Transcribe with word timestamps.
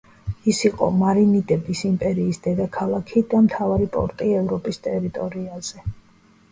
იგი 0.35 0.53
იყო 0.69 0.87
მარინიდების 1.01 1.83
იმპერიის 1.91 2.41
დედაქალაქი 2.47 3.25
და 3.35 3.43
მთავარი 3.49 3.93
პორტი 3.99 4.35
ევროპის 4.43 4.85
ტერიტორიაზე. 4.89 5.89